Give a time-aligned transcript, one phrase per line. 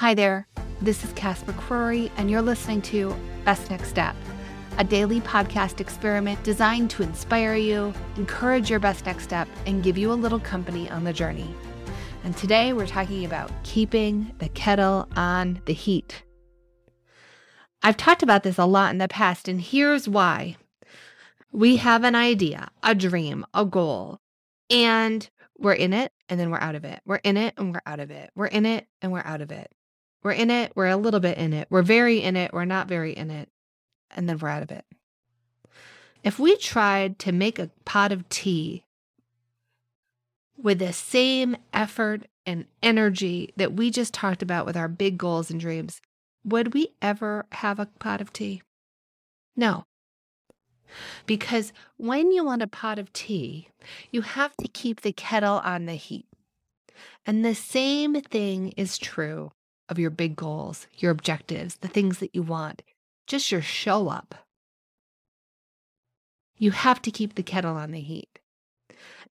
[0.00, 0.48] Hi there,
[0.80, 3.14] this is Casper McCrory, and you're listening to
[3.44, 4.16] Best Next Step,
[4.78, 9.98] a daily podcast experiment designed to inspire you, encourage your best next step, and give
[9.98, 11.54] you a little company on the journey.
[12.24, 16.22] And today we're talking about keeping the kettle on the heat.
[17.82, 20.56] I've talked about this a lot in the past, and here's why.
[21.52, 24.18] We have an idea, a dream, a goal,
[24.70, 25.28] and
[25.58, 27.02] we're in it and then we're out of it.
[27.04, 28.30] We're in it and we're out of it.
[28.34, 29.70] We're in it and we're out of it.
[30.22, 31.68] We're in it, we're a little bit in it.
[31.70, 33.48] We're very in it, we're not very in it.
[34.10, 34.84] And then we're out of it.
[36.22, 38.84] If we tried to make a pot of tea
[40.56, 45.50] with the same effort and energy that we just talked about with our big goals
[45.50, 46.00] and dreams,
[46.44, 48.62] would we ever have a pot of tea?
[49.56, 49.84] No.
[51.24, 53.68] Because when you want a pot of tea,
[54.10, 56.26] you have to keep the kettle on the heat.
[57.24, 59.52] And the same thing is true
[59.90, 62.82] of your big goals, your objectives, the things that you want,
[63.26, 64.46] just your show up.
[66.56, 68.38] You have to keep the kettle on the heat.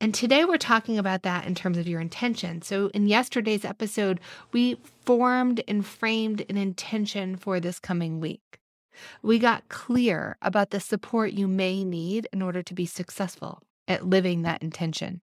[0.00, 2.62] And today we're talking about that in terms of your intention.
[2.62, 4.18] So, in yesterday's episode,
[4.50, 8.60] we formed and framed an intention for this coming week.
[9.22, 14.06] We got clear about the support you may need in order to be successful at
[14.06, 15.20] living that intention.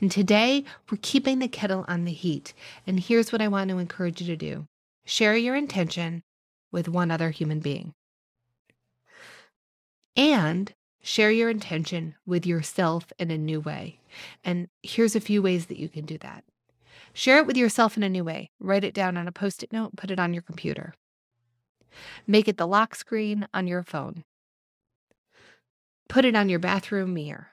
[0.00, 2.52] And today, we're keeping the kettle on the heat.
[2.86, 4.66] And here's what I want to encourage you to do
[5.06, 6.22] share your intention
[6.70, 7.94] with one other human being.
[10.16, 14.00] And share your intention with yourself in a new way.
[14.44, 16.44] And here's a few ways that you can do that.
[17.12, 18.50] Share it with yourself in a new way.
[18.58, 20.94] Write it down on a post it note, put it on your computer.
[22.26, 24.24] Make it the lock screen on your phone.
[26.08, 27.48] Put it on your bathroom mirror.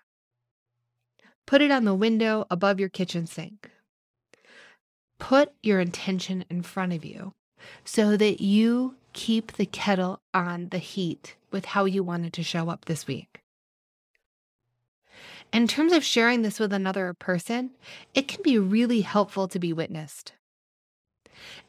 [1.46, 3.70] Put it on the window above your kitchen sink.
[5.20, 7.34] Put your intention in front of you
[7.86, 12.70] so that you keep the kettle on the heat with how you wanted to show
[12.70, 13.42] up this week.
[15.52, 17.72] In terms of sharing this with another person,
[18.16, 20.34] it can be really helpful to be witnessed.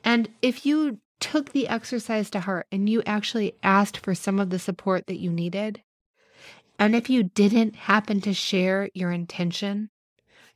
[0.02, 4.50] And if you took the exercise to heart and you actually asked for some of
[4.50, 5.82] the support that you needed,
[6.78, 9.90] and if you didn't happen to share your intention,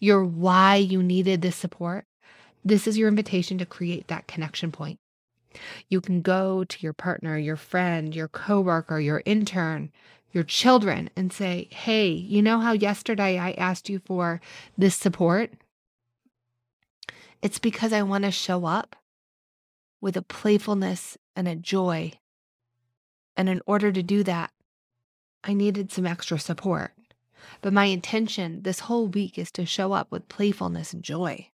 [0.00, 2.06] your why you needed this support,
[2.64, 4.98] this is your invitation to create that connection point.
[5.88, 9.90] You can go to your partner, your friend, your coworker, your intern,
[10.32, 14.40] your children and say, Hey, you know how yesterday I asked you for
[14.76, 15.52] this support?
[17.40, 18.96] It's because I want to show up
[20.00, 22.12] with a playfulness and a joy.
[23.36, 24.52] And in order to do that,
[25.44, 26.92] I needed some extra support.
[27.62, 31.48] But my intention this whole week is to show up with playfulness and joy.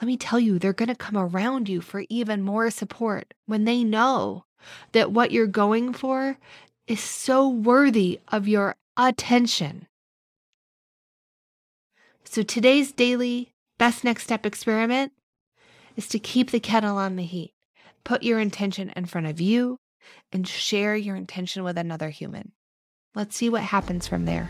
[0.00, 3.64] Let me tell you, they're going to come around you for even more support when
[3.64, 4.44] they know
[4.92, 6.38] that what you're going for
[6.86, 9.86] is so worthy of your attention.
[12.24, 15.12] So today's daily best next step experiment
[15.96, 17.52] is to keep the kettle on the heat.
[18.04, 19.78] Put your intention in front of you
[20.32, 22.52] and share your intention with another human.
[23.14, 24.48] Let's see what happens from there.